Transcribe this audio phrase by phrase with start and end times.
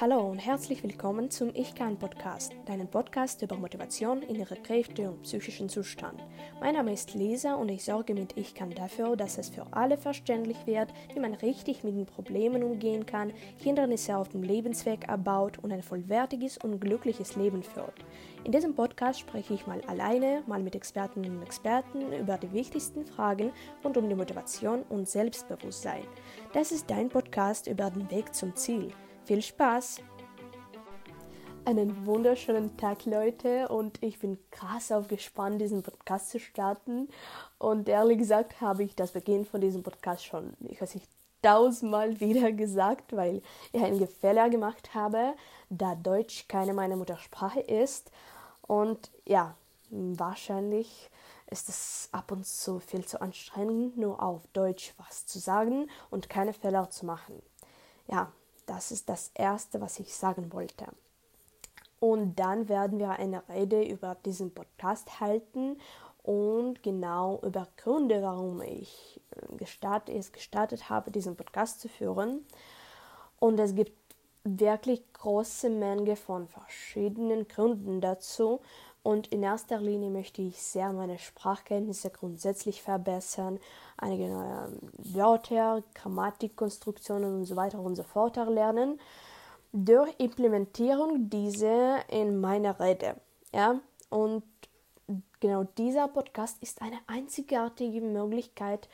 [0.00, 5.22] Hallo und herzlich willkommen zum Ich Kann Podcast, deinen Podcast über Motivation, innere Kräfte und
[5.22, 6.24] psychischen Zustand.
[6.60, 9.98] Mein Name ist Lisa und ich sorge mit Ich Kann dafür, dass es für alle
[9.98, 15.58] verständlich wird, wie man richtig mit den Problemen umgehen kann, Hindernisse auf dem Lebensweg abbaut
[15.58, 18.04] und ein vollwertiges und glückliches Leben führt.
[18.44, 23.04] In diesem Podcast spreche ich mal alleine, mal mit Expertinnen und Experten über die wichtigsten
[23.04, 23.50] Fragen
[23.82, 26.04] rund um die Motivation und Selbstbewusstsein.
[26.52, 28.92] Das ist dein Podcast über den Weg zum Ziel.
[29.28, 30.00] Viel Spaß!
[31.66, 37.10] Einen wunderschönen Tag, Leute, und ich bin krass aufgespannt, diesen Podcast zu starten.
[37.58, 41.06] Und ehrlich gesagt habe ich das Beginn von diesem Podcast schon, ich weiß nicht,
[41.42, 43.42] tausendmal wieder gesagt, weil
[43.74, 45.34] ich einen Fehler gemacht habe,
[45.68, 48.10] da Deutsch keine meine Muttersprache ist.
[48.62, 49.54] Und ja,
[49.90, 51.10] wahrscheinlich
[51.50, 56.30] ist es ab und zu viel zu anstrengend, nur auf Deutsch was zu sagen und
[56.30, 57.42] keine Fehler zu machen.
[58.06, 58.32] Ja,
[58.68, 60.86] das ist das Erste, was ich sagen wollte.
[62.00, 65.78] Und dann werden wir eine Rede über diesen Podcast halten
[66.22, 72.46] und genau über Gründe, warum ich äh, gestartet, es gestartet habe, diesen Podcast zu führen.
[73.40, 73.96] Und es gibt
[74.44, 78.60] wirklich große Menge von verschiedenen Gründen dazu.
[79.08, 83.58] Und in erster Linie möchte ich sehr meine Sprachkenntnisse grundsätzlich verbessern,
[83.96, 89.00] einige neue Wörter, Grammatikkonstruktionen und so weiter und so fort erlernen,
[89.72, 93.16] durch Implementierung dieser in meiner Rede.
[93.54, 93.80] Ja?
[94.10, 94.42] Und
[95.40, 98.90] genau dieser Podcast ist eine einzigartige Möglichkeit,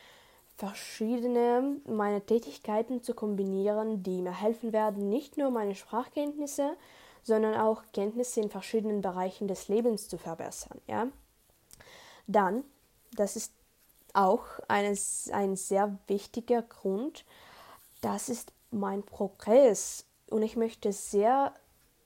[0.57, 6.77] verschiedene meine Tätigkeiten zu kombinieren, die mir helfen werden, nicht nur meine Sprachkenntnisse,
[7.25, 10.81] sondern auch Kenntnisse in verschiedenen Bereichen des Lebens zu verbessern.
[10.87, 11.09] Ja?
[12.27, 12.65] Dann,
[13.13, 13.53] das ist
[14.13, 17.25] auch eines, ein sehr wichtiger Grund,
[18.01, 21.53] das ist mein Progress und ich möchte sehr,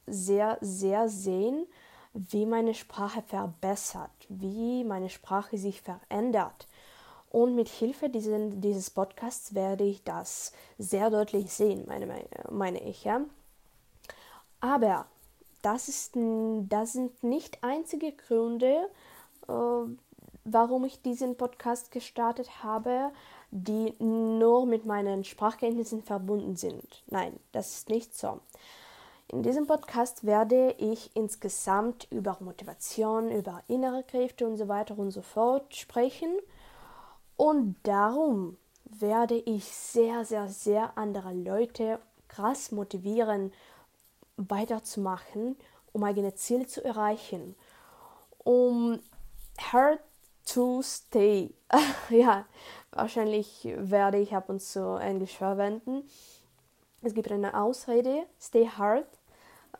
[0.07, 1.67] sehr, sehr sehen,
[2.15, 6.67] wie meine Sprache verbessert, wie meine Sprache sich verändert.
[7.31, 13.05] Und mit Hilfe diesen, dieses Podcasts werde ich das sehr deutlich sehen, meine, meine ich.
[13.05, 13.21] Ja?
[14.61, 15.07] Aber
[15.69, 18.89] das, ist, das sind nicht einzige Gründe,
[19.49, 19.53] äh,
[20.45, 23.11] warum ich diesen Podcast gestartet habe,
[23.51, 27.03] die nur mit meinen Sprachkenntnissen verbunden sind.
[27.09, 28.41] Nein, das ist nicht so.
[29.31, 35.11] In diesem Podcast werde ich insgesamt über Motivation, über innere Kräfte und so weiter und
[35.11, 36.31] so fort sprechen.
[37.37, 38.57] Und darum
[38.87, 43.53] werde ich sehr, sehr, sehr andere Leute krass motivieren,
[44.39, 45.57] weiterzumachen,
[45.93, 47.55] um eigene Ziele zu erreichen,
[48.39, 49.01] um
[49.61, 50.01] hard
[50.47, 51.53] to stay.
[52.09, 52.47] ja,
[52.93, 56.09] wahrscheinlich werde ich ab und zu Englisch verwenden.
[57.03, 59.07] Es gibt eine Ausrede, stay hard.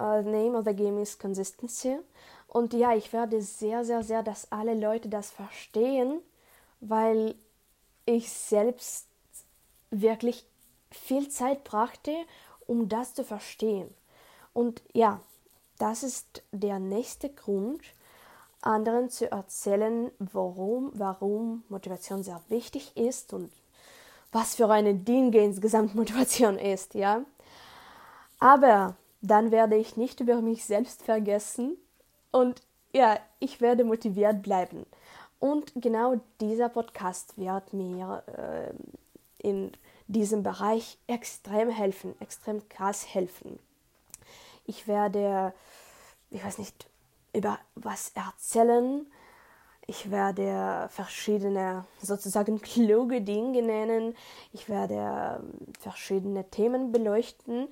[0.01, 1.99] Uh, the name of the game is consistency.
[2.47, 6.21] Und ja, ich werde sehr, sehr, sehr, dass alle Leute das verstehen,
[6.81, 7.35] weil
[8.07, 9.09] ich selbst
[9.91, 10.47] wirklich
[10.91, 12.15] viel Zeit brachte,
[12.67, 13.93] um das zu verstehen.
[14.59, 15.21] Und ja,
[15.79, 17.81] das ist der nächste Grund,
[18.61, 23.53] anderen zu erzählen, warum, warum Motivation sehr wichtig ist und
[24.33, 27.23] was für eine Dinge insgesamt Motivation ist, ja.
[28.41, 31.77] Aber dann werde ich nicht über mich selbst vergessen
[32.33, 32.61] und
[32.93, 34.87] ja, ich werde motiviert bleiben.
[35.39, 38.73] Und genau dieser Podcast wird mir äh,
[39.39, 39.71] in
[40.09, 43.61] diesem Bereich extrem helfen, extrem krass helfen.
[44.69, 45.55] Ich werde,
[46.29, 46.91] ich weiß nicht,
[47.33, 49.07] über was erzählen.
[49.87, 54.15] Ich werde verschiedene sozusagen kluge Dinge nennen.
[54.53, 57.69] Ich werde ähm, verschiedene Themen beleuchten.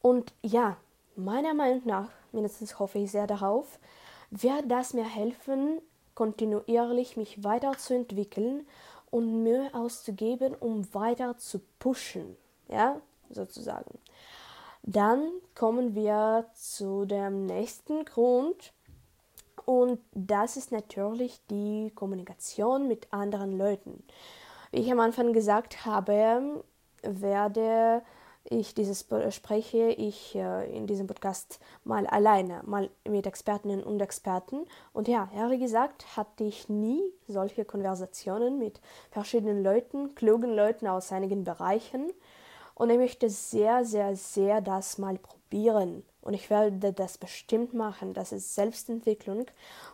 [0.00, 0.76] Und ja,
[1.16, 3.80] meiner Meinung nach, mindestens hoffe ich sehr darauf,
[4.30, 5.82] wird das mir helfen,
[6.14, 8.64] kontinuierlich mich weiterzuentwickeln
[9.10, 12.36] und Mühe auszugeben, um weiter zu pushen.
[12.68, 13.98] Ja, sozusagen.
[14.82, 18.72] Dann kommen wir zu dem nächsten Grund
[19.64, 24.02] und das ist natürlich die Kommunikation mit anderen Leuten.
[24.72, 26.64] Wie ich am Anfang gesagt habe,
[27.02, 28.02] werde
[28.44, 34.66] ich dieses spreche ich äh, in diesem Podcast mal alleine, mal mit Expertinnen und Experten.
[34.92, 38.80] Und ja, ehrlich gesagt, hatte ich nie solche Konversationen mit
[39.10, 42.10] verschiedenen Leuten, klugen Leuten aus einigen Bereichen.
[42.74, 46.02] Und ich möchte sehr, sehr, sehr das mal probieren.
[46.20, 48.14] Und ich werde das bestimmt machen.
[48.14, 49.46] Das ist Selbstentwicklung.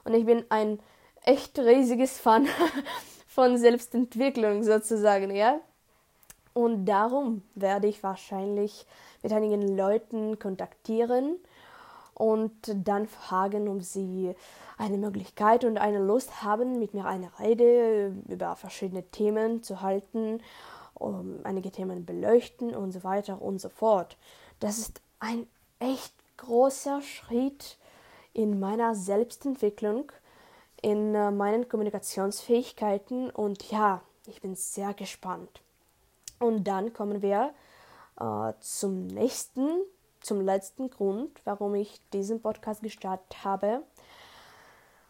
[0.05, 0.79] Und ich bin ein
[1.25, 2.47] echt riesiges Fan
[3.27, 5.61] von Selbstentwicklung sozusagen, ja.
[6.55, 8.87] Und darum werde ich wahrscheinlich
[9.23, 11.37] mit einigen Leuten kontaktieren
[12.15, 14.35] und dann fragen, ob sie
[14.77, 20.41] eine Möglichkeit und eine Lust haben, mit mir eine Rede über verschiedene Themen zu halten,
[20.99, 24.17] um einige Themen beleuchten und so weiter und so fort.
[24.61, 25.47] Das ist ein
[25.79, 27.79] echt großer Schritt
[28.33, 30.13] in meiner Selbstentwicklung,
[30.81, 35.63] in äh, meinen Kommunikationsfähigkeiten und ja, ich bin sehr gespannt.
[36.39, 37.53] Und dann kommen wir
[38.21, 39.83] äh, zum nächsten
[40.21, 43.83] zum letzten Grund, warum ich diesen Podcast gestartet habe.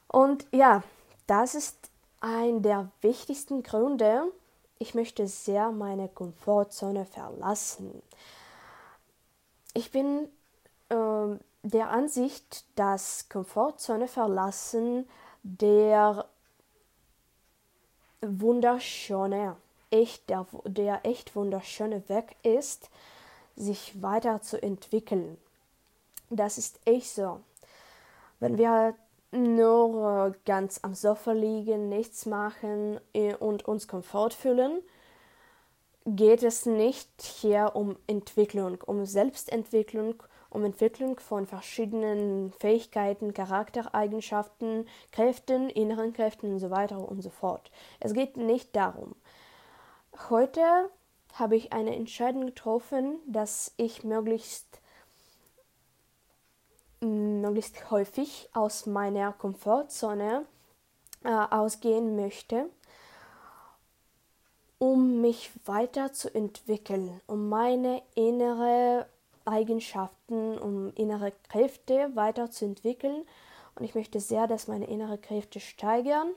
[0.06, 0.82] Und ja,
[1.26, 4.32] das ist ein der wichtigsten Gründe.
[4.78, 8.02] Ich möchte sehr meine Komfortzone verlassen.
[9.74, 10.28] Ich bin
[10.88, 15.08] äh, der Ansicht, dass Komfortzone verlassen
[15.42, 16.26] der
[18.20, 19.56] wunderschöne,
[19.90, 22.90] echt, der, der echt wunderschöne Weg ist,
[23.56, 25.38] sich weiterzuentwickeln.
[26.30, 27.40] Das ist echt so.
[28.38, 28.94] Wenn wir
[29.30, 34.80] nur äh, ganz am Sofa liegen, nichts machen äh, und uns Komfort fühlen,
[36.06, 45.68] geht es nicht hier um Entwicklung, um Selbstentwicklung, um Entwicklung von verschiedenen Fähigkeiten, Charaktereigenschaften, Kräften,
[45.68, 47.70] inneren Kräften und so weiter und so fort.
[48.00, 49.14] Es geht nicht darum.
[50.30, 50.62] Heute
[51.34, 54.80] habe ich eine Entscheidung getroffen, dass ich möglichst
[57.00, 60.44] möglichst häufig aus meiner Komfortzone
[61.24, 62.68] äh, ausgehen möchte,
[64.78, 69.06] um mich weiterzuentwickeln, um meine innere
[69.44, 73.26] Eigenschaften, um innere Kräfte weiterzuentwickeln.
[73.74, 76.28] Und ich möchte sehr, dass meine innere Kräfte steigern,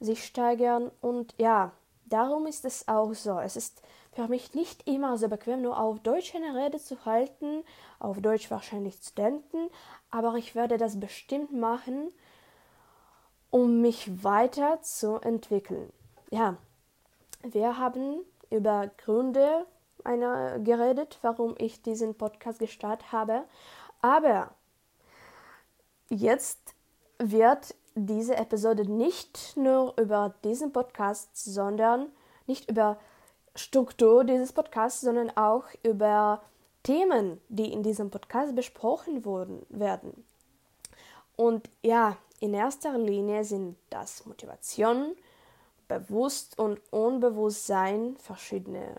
[0.00, 1.72] sich steigern und ja,
[2.06, 3.38] darum ist es auch so.
[3.38, 3.82] Es ist
[4.16, 7.62] für mich nicht immer so bequem, nur auf Deutsch eine Rede zu halten,
[7.98, 9.68] auf Deutsch wahrscheinlich zu denken,
[10.10, 12.10] aber ich werde das bestimmt machen,
[13.50, 15.92] um mich weiter zu entwickeln.
[16.30, 16.56] Ja,
[17.42, 19.66] wir haben über Gründe
[20.02, 23.44] einer geredet, warum ich diesen Podcast gestartet habe,
[24.00, 24.50] aber
[26.08, 26.74] jetzt
[27.18, 32.06] wird diese Episode nicht nur über diesen Podcast, sondern
[32.46, 32.96] nicht über
[33.56, 36.42] Struktur dieses Podcasts, sondern auch über
[36.82, 40.24] Themen, die in diesem Podcast besprochen wurden, werden.
[41.36, 45.16] Und ja, in erster Linie sind das Motivation,
[45.88, 48.94] Bewusst- und Unbewusstsein, verschiedene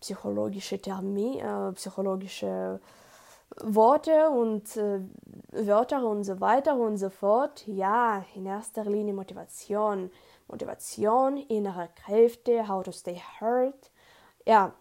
[0.00, 2.80] psychologische Termine, äh, psychologische
[3.60, 5.00] Worte und äh,
[5.52, 7.66] Wörter und so weiter und so fort.
[7.66, 10.10] Ja, in erster Linie Motivation.
[10.48, 13.90] Motivation, innere Kräfte, how to stay hurt.
[14.46, 14.72] Ja.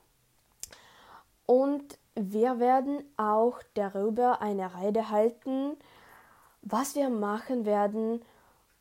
[1.45, 5.77] Und wir werden auch darüber eine Rede halten,
[6.61, 8.23] was wir machen werden,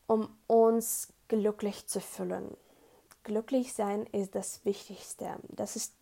[0.06, 2.56] um uns glücklich zu fühlen.
[3.24, 5.36] Glücklich sein ist das Wichtigste.
[5.48, 5.94] Das ist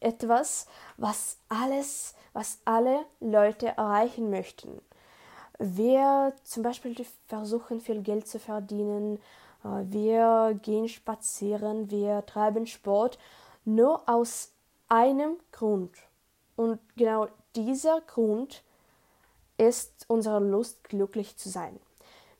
[0.00, 4.80] etwas, was alles, was alle Leute erreichen möchten.
[5.58, 6.94] Wir zum Beispiel
[7.26, 9.20] versuchen viel Geld zu verdienen,
[9.62, 13.18] wir gehen spazieren, wir treiben Sport,
[13.64, 14.52] nur aus
[14.88, 15.92] einem Grund.
[16.56, 18.62] Und genau dieser Grund
[19.56, 21.78] ist unsere Lust, glücklich zu sein.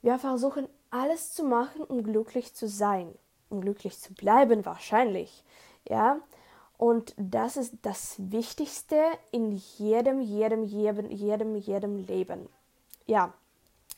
[0.02, 3.14] Wir versuchen alles zu machen, um glücklich zu sein,
[3.50, 5.44] um glücklich zu bleiben wahrscheinlich.
[5.88, 6.18] Ja,
[6.76, 9.00] und das ist das Wichtigste
[9.30, 12.48] in jedem, jedem, jedem, jedem, jedem Leben.
[13.06, 13.32] Ja,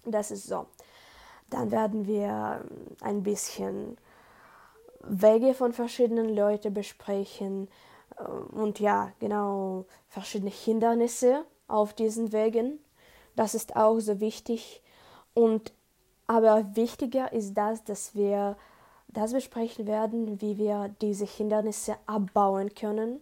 [0.04, 0.66] das ist so.
[1.50, 3.98] Dann werden wir ähm, ein bisschen
[5.00, 7.68] Wege von verschiedenen Leuten besprechen
[8.16, 12.78] äh, und ja, genau, verschiedene Hindernisse auf diesen Wegen.
[13.36, 14.82] Das ist auch so wichtig.
[15.34, 15.72] Und
[16.26, 18.56] aber wichtiger ist das, dass wir
[19.08, 23.20] das besprechen werden, wie wir diese Hindernisse abbauen können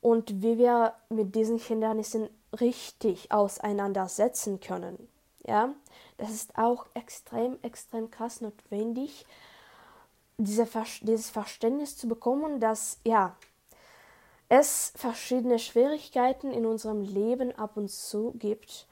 [0.00, 2.28] und wie wir mit diesen Hindernissen
[2.60, 5.08] richtig auseinandersetzen können.
[5.46, 5.72] Ja,
[6.18, 9.24] das ist auch extrem, extrem krass notwendig,
[10.38, 10.68] diese,
[11.02, 13.36] dieses Verständnis zu bekommen, dass ja,
[14.48, 18.86] es verschiedene Schwierigkeiten in unserem Leben ab und zu gibt,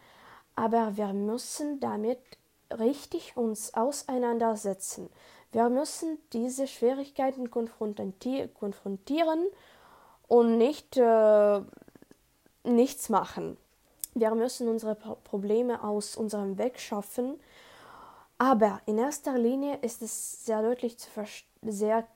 [0.54, 2.18] aber wir müssen damit
[2.70, 5.11] richtig uns auseinandersetzen.
[5.52, 9.44] Wir müssen diese Schwierigkeiten konfrontieren
[10.26, 11.61] und nicht äh,
[12.64, 13.56] nichts machen.
[14.14, 17.40] Wir müssen unsere Probleme aus unserem Weg schaffen.
[18.38, 21.09] Aber in erster Linie ist es sehr deutlich zu
[21.62, 22.06] sehr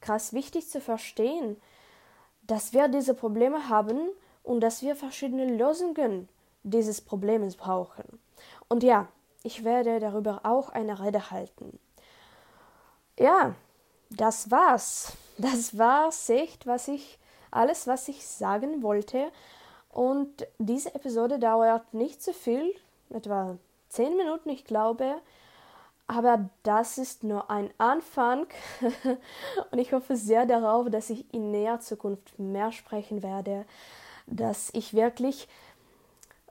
[0.00, 1.56] krass wichtig zu verstehen,
[2.42, 3.98] dass wir diese Probleme haben
[4.42, 6.28] und dass wir verschiedene Lösungen
[6.62, 8.04] dieses Problems brauchen.
[8.68, 9.08] Und ja,
[9.42, 11.78] ich werde darüber auch eine Rede halten.
[13.18, 13.54] Ja,
[14.10, 15.12] das war's.
[15.36, 17.18] Das war's echt, was ich
[17.50, 19.30] alles, was ich sagen wollte.
[19.90, 22.74] Und diese Episode dauert nicht so viel,
[23.10, 23.56] etwa
[23.88, 25.16] zehn Minuten, ich glaube.
[26.06, 28.46] Aber das ist nur ein Anfang
[29.70, 33.66] und ich hoffe sehr darauf, dass ich in näher Zukunft mehr sprechen werde,
[34.26, 35.48] dass ich wirklich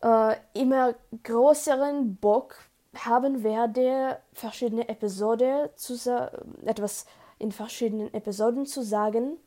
[0.04, 2.56] äh, immer größeren Bock
[2.96, 5.96] haben werde, verschiedene Episoden zu
[6.64, 7.08] etwas
[7.40, 9.38] in verschiedenen Episoden zu sagen,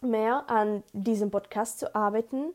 [0.00, 2.54] mehr an diesem Podcast zu arbeiten,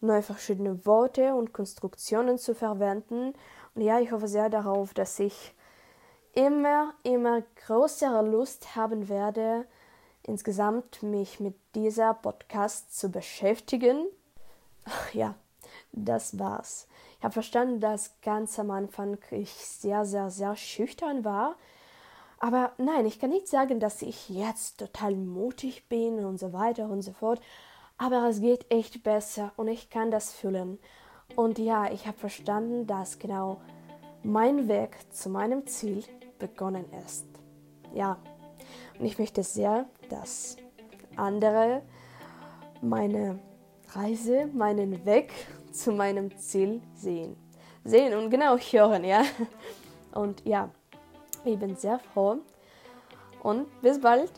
[0.00, 3.34] neue verschiedene Worte und Konstruktionen zu verwenden.
[3.74, 5.54] Und ja, ich hoffe sehr darauf, dass ich
[6.32, 9.66] immer, immer größere Lust haben werde,
[10.22, 14.06] insgesamt mich mit dieser Podcast zu beschäftigen.
[14.84, 15.34] Ach, ja,
[15.92, 16.86] das war's.
[17.18, 21.56] Ich habe verstanden, dass ganz am Anfang ich sehr, sehr, sehr schüchtern war.
[22.38, 26.88] Aber nein, ich kann nicht sagen, dass ich jetzt total mutig bin und so weiter
[26.88, 27.40] und so fort.
[28.02, 30.78] Aber es geht echt besser und ich kann das fühlen.
[31.36, 33.60] Und ja, ich habe verstanden, dass genau
[34.22, 36.04] mein Weg zu meinem Ziel
[36.38, 37.26] begonnen ist.
[37.92, 38.16] Ja,
[38.98, 40.56] und ich möchte sehr, dass
[41.14, 41.82] andere
[42.80, 43.38] meine
[43.90, 45.30] Reise, meinen Weg
[45.70, 47.36] zu meinem Ziel sehen.
[47.84, 49.24] Sehen und genau hören, ja.
[50.12, 50.70] Und ja,
[51.44, 52.38] ich bin sehr froh
[53.42, 54.32] und bis bald.